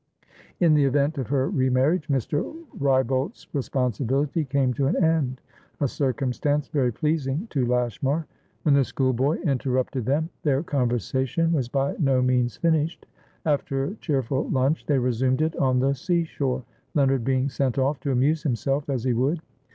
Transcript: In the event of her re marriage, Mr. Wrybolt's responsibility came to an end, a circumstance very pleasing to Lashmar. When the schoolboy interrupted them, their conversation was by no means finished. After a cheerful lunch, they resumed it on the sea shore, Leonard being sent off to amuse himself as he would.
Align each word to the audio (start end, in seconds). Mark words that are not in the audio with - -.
In 0.59 0.73
the 0.73 0.83
event 0.85 1.19
of 1.19 1.27
her 1.27 1.47
re 1.47 1.69
marriage, 1.69 2.07
Mr. 2.07 2.57
Wrybolt's 2.79 3.45
responsibility 3.53 4.43
came 4.45 4.73
to 4.73 4.87
an 4.87 4.95
end, 4.95 5.41
a 5.79 5.87
circumstance 5.87 6.67
very 6.69 6.91
pleasing 6.91 7.45
to 7.51 7.67
Lashmar. 7.67 8.25
When 8.63 8.73
the 8.73 8.83
schoolboy 8.83 9.37
interrupted 9.43 10.05
them, 10.07 10.31
their 10.41 10.63
conversation 10.63 11.53
was 11.53 11.69
by 11.69 11.95
no 11.99 12.19
means 12.23 12.57
finished. 12.57 13.05
After 13.45 13.83
a 13.83 13.95
cheerful 13.97 14.49
lunch, 14.49 14.87
they 14.87 14.97
resumed 14.97 15.39
it 15.43 15.55
on 15.57 15.79
the 15.79 15.93
sea 15.93 16.23
shore, 16.23 16.63
Leonard 16.95 17.23
being 17.23 17.47
sent 17.47 17.77
off 17.77 17.99
to 17.99 18.11
amuse 18.11 18.41
himself 18.41 18.89
as 18.89 19.03
he 19.03 19.13
would. 19.13 19.39